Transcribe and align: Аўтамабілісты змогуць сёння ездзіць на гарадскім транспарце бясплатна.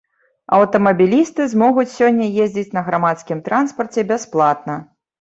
Аўтамабілісты 0.57 1.47
змогуць 1.53 1.87
сёння 1.97 2.33
ездзіць 2.47 2.75
на 2.81 2.87
гарадскім 2.91 3.47
транспарце 3.49 4.09
бясплатна. 4.17 4.85